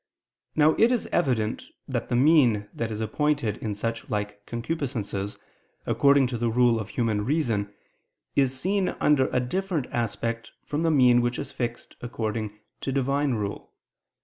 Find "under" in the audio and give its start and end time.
8.99-9.27